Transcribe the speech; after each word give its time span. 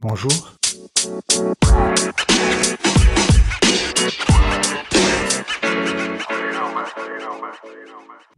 Bonjour. 0.00 0.54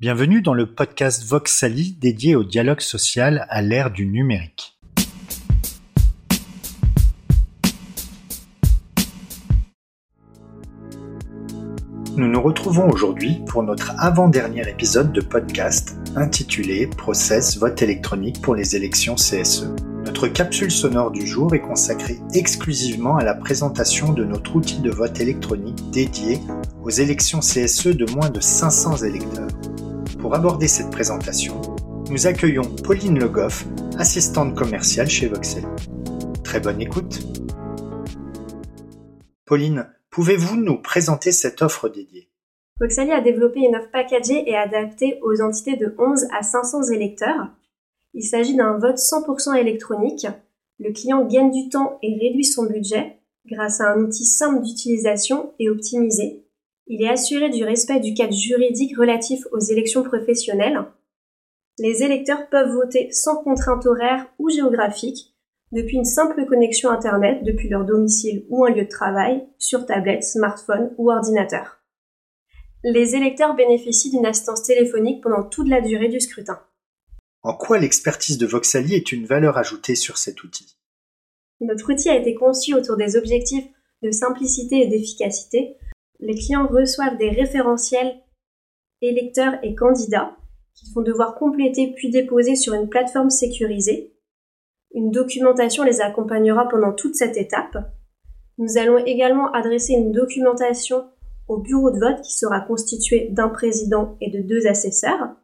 Bienvenue 0.00 0.40
dans 0.40 0.54
le 0.54 0.72
podcast 0.74 1.22
Voxali 1.26 1.92
dédié 2.00 2.34
au 2.34 2.44
dialogue 2.44 2.80
social 2.80 3.46
à 3.50 3.60
l'ère 3.60 3.90
du 3.90 4.06
numérique. 4.06 4.78
Nous 12.16 12.26
nous 12.26 12.40
retrouvons 12.40 12.88
aujourd'hui 12.88 13.42
pour 13.46 13.62
notre 13.62 13.92
avant-dernier 13.98 14.66
épisode 14.66 15.12
de 15.12 15.20
podcast 15.20 15.98
intitulé 16.16 16.86
Process 16.86 17.58
vote 17.58 17.82
électronique 17.82 18.40
pour 18.40 18.54
les 18.54 18.76
élections 18.76 19.16
CSE. 19.16 19.66
Notre 20.10 20.26
capsule 20.26 20.72
sonore 20.72 21.12
du 21.12 21.24
jour 21.24 21.54
est 21.54 21.60
consacrée 21.60 22.18
exclusivement 22.34 23.16
à 23.16 23.22
la 23.22 23.32
présentation 23.32 24.12
de 24.12 24.24
notre 24.24 24.56
outil 24.56 24.80
de 24.80 24.90
vote 24.90 25.20
électronique 25.20 25.88
dédié 25.92 26.40
aux 26.82 26.90
élections 26.90 27.38
CSE 27.38 27.86
de 27.86 28.10
moins 28.10 28.28
de 28.28 28.40
500 28.40 29.04
électeurs. 29.04 29.46
Pour 30.18 30.34
aborder 30.34 30.66
cette 30.66 30.90
présentation, 30.90 31.60
nous 32.10 32.26
accueillons 32.26 32.64
Pauline 32.82 33.20
Legoff, 33.20 33.64
assistante 33.98 34.56
commerciale 34.56 35.08
chez 35.08 35.28
Voxel. 35.28 35.64
Très 36.42 36.58
bonne 36.58 36.80
écoute. 36.80 37.20
Pauline, 39.46 39.86
pouvez-vous 40.10 40.56
nous 40.56 40.82
présenter 40.82 41.30
cette 41.30 41.62
offre 41.62 41.88
dédiée? 41.88 42.28
Voxali 42.80 43.12
a 43.12 43.20
développé 43.20 43.60
une 43.60 43.76
offre 43.76 43.92
packagée 43.92 44.50
et 44.50 44.56
adaptée 44.56 45.20
aux 45.22 45.40
entités 45.40 45.76
de 45.76 45.94
11 45.96 46.26
à 46.36 46.42
500 46.42 46.90
électeurs 46.90 47.50
il 48.14 48.22
s'agit 48.22 48.56
d'un 48.56 48.78
vote 48.78 48.96
100% 48.96 49.56
électronique. 49.56 50.26
Le 50.78 50.92
client 50.92 51.24
gagne 51.26 51.50
du 51.50 51.68
temps 51.68 51.98
et 52.02 52.18
réduit 52.18 52.44
son 52.44 52.66
budget 52.66 53.18
grâce 53.46 53.80
à 53.80 53.92
un 53.92 54.00
outil 54.00 54.24
simple 54.24 54.62
d'utilisation 54.62 55.52
et 55.58 55.68
optimisé. 55.68 56.44
Il 56.86 57.02
est 57.02 57.08
assuré 57.08 57.50
du 57.50 57.64
respect 57.64 58.00
du 58.00 58.14
cadre 58.14 58.32
juridique 58.32 58.96
relatif 58.96 59.46
aux 59.52 59.60
élections 59.60 60.02
professionnelles. 60.02 60.84
Les 61.78 62.02
électeurs 62.02 62.48
peuvent 62.48 62.72
voter 62.72 63.10
sans 63.12 63.42
contrainte 63.42 63.86
horaire 63.86 64.26
ou 64.38 64.50
géographique 64.50 65.34
depuis 65.72 65.96
une 65.96 66.04
simple 66.04 66.44
connexion 66.46 66.90
Internet 66.90 67.44
depuis 67.44 67.68
leur 67.68 67.84
domicile 67.84 68.44
ou 68.48 68.64
un 68.64 68.70
lieu 68.70 68.84
de 68.84 68.88
travail, 68.88 69.46
sur 69.58 69.86
tablette, 69.86 70.24
smartphone 70.24 70.92
ou 70.98 71.12
ordinateur. 71.12 71.78
Les 72.82 73.14
électeurs 73.14 73.54
bénéficient 73.54 74.10
d'une 74.10 74.26
assistance 74.26 74.64
téléphonique 74.64 75.22
pendant 75.22 75.44
toute 75.44 75.68
la 75.68 75.80
durée 75.80 76.08
du 76.08 76.18
scrutin. 76.18 76.58
En 77.42 77.54
quoi 77.54 77.78
l'expertise 77.78 78.36
de 78.36 78.46
Voxali 78.46 78.94
est 78.94 79.12
une 79.12 79.24
valeur 79.24 79.56
ajoutée 79.56 79.94
sur 79.94 80.18
cet 80.18 80.44
outil? 80.44 80.76
Notre 81.60 81.92
outil 81.92 82.10
a 82.10 82.16
été 82.16 82.34
conçu 82.34 82.74
autour 82.74 82.96
des 82.96 83.16
objectifs 83.16 83.66
de 84.02 84.10
simplicité 84.10 84.82
et 84.82 84.86
d'efficacité. 84.88 85.76
Les 86.20 86.34
clients 86.34 86.66
reçoivent 86.66 87.16
des 87.16 87.30
référentiels 87.30 88.20
électeurs 89.00 89.54
et 89.62 89.74
candidats 89.74 90.36
qu'ils 90.74 90.92
vont 90.94 91.02
devoir 91.02 91.34
compléter 91.34 91.92
puis 91.96 92.10
déposer 92.10 92.56
sur 92.56 92.74
une 92.74 92.88
plateforme 92.88 93.30
sécurisée. 93.30 94.14
Une 94.94 95.10
documentation 95.10 95.84
les 95.84 96.00
accompagnera 96.00 96.68
pendant 96.68 96.92
toute 96.92 97.14
cette 97.14 97.36
étape. 97.36 97.76
Nous 98.58 98.76
allons 98.76 98.98
également 98.98 99.50
adresser 99.52 99.94
une 99.94 100.12
documentation 100.12 101.08
au 101.48 101.58
bureau 101.58 101.90
de 101.90 101.98
vote 101.98 102.22
qui 102.22 102.36
sera 102.36 102.60
constitué 102.60 103.28
d'un 103.30 103.48
président 103.48 104.16
et 104.20 104.30
de 104.30 104.40
deux 104.40 104.66
assesseurs. 104.66 105.36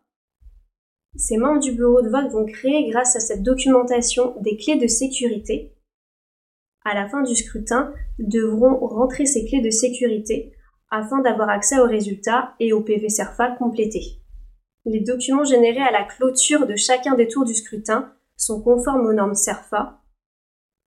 Ces 1.18 1.38
membres 1.38 1.60
du 1.60 1.72
bureau 1.72 2.02
de 2.02 2.08
vote 2.08 2.30
vont 2.30 2.44
créer, 2.44 2.88
grâce 2.90 3.16
à 3.16 3.20
cette 3.20 3.42
documentation, 3.42 4.34
des 4.40 4.56
clés 4.56 4.76
de 4.76 4.86
sécurité. 4.86 5.72
À 6.84 6.94
la 6.94 7.08
fin 7.08 7.22
du 7.22 7.34
scrutin, 7.34 7.92
devront 8.18 8.86
rentrer 8.86 9.26
ces 9.26 9.44
clés 9.46 9.62
de 9.62 9.70
sécurité 9.70 10.52
afin 10.90 11.20
d'avoir 11.20 11.48
accès 11.48 11.78
aux 11.80 11.86
résultats 11.86 12.54
et 12.60 12.72
au 12.72 12.80
PV 12.82 13.08
CERFA 13.08 13.50
complété. 13.52 14.20
Les 14.84 15.00
documents 15.00 15.44
générés 15.44 15.80
à 15.80 15.90
la 15.90 16.04
clôture 16.04 16.66
de 16.66 16.76
chacun 16.76 17.14
des 17.14 17.28
tours 17.28 17.44
du 17.44 17.54
scrutin 17.54 18.12
sont 18.36 18.62
conformes 18.62 19.06
aux 19.06 19.12
normes 19.12 19.34
CERFA. 19.34 20.00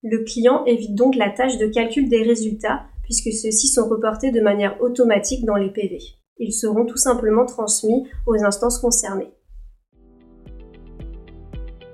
Le 0.02 0.24
client 0.24 0.64
évite 0.64 0.94
donc 0.94 1.16
la 1.16 1.30
tâche 1.30 1.58
de 1.58 1.66
calcul 1.66 2.08
des 2.08 2.22
résultats 2.22 2.84
puisque 3.02 3.32
ceux-ci 3.32 3.66
sont 3.66 3.88
reportés 3.88 4.30
de 4.30 4.40
manière 4.40 4.80
automatique 4.80 5.44
dans 5.44 5.56
les 5.56 5.70
PV. 5.70 5.98
Ils 6.38 6.54
seront 6.54 6.86
tout 6.86 6.96
simplement 6.96 7.44
transmis 7.44 8.08
aux 8.26 8.42
instances 8.42 8.78
concernées. 8.78 9.32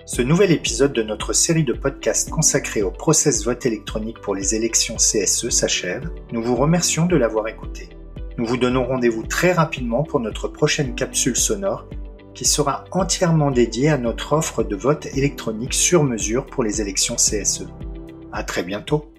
Ce 0.09 0.23
nouvel 0.23 0.53
épisode 0.53 0.93
de 0.93 1.03
notre 1.03 1.33
série 1.33 1.65
de 1.65 1.73
podcasts 1.73 2.31
consacrée 2.31 2.81
au 2.81 2.93
process 2.93 3.45
vote 3.45 3.67
électronique 3.67 4.21
pour 4.21 4.37
les 4.37 4.55
élections 4.55 4.95
CSE 4.95 5.49
s'achève. 5.49 6.09
Nous 6.31 6.45
vous 6.45 6.55
remercions 6.55 7.07
de 7.07 7.17
l'avoir 7.17 7.49
écouté. 7.49 7.89
Nous 8.39 8.47
vous 8.47 8.57
donnons 8.57 8.85
rendez-vous 8.85 9.25
très 9.25 9.51
rapidement 9.51 10.05
pour 10.05 10.21
notre 10.21 10.47
prochaine 10.47 10.95
capsule 10.95 11.37
sonore 11.37 11.89
qui 12.35 12.45
sera 12.45 12.85
entièrement 12.93 13.51
dédiée 13.51 13.89
à 13.89 13.99
notre 13.99 14.35
offre 14.35 14.63
de 14.63 14.77
vote 14.77 15.07
électronique 15.07 15.75
sur 15.75 16.05
mesure 16.05 16.47
pour 16.47 16.63
les 16.63 16.81
élections 16.81 17.17
CSE. 17.17 17.67
À 18.31 18.45
très 18.45 18.63
bientôt. 18.63 19.11